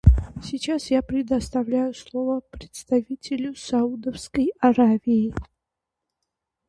Сейчас 0.43 0.89
я 0.89 1.03
предоставляю 1.03 1.93
слово 1.93 2.39
представителю 2.49 3.53
Саудовской 3.55 4.51
Аравии. 4.59 5.31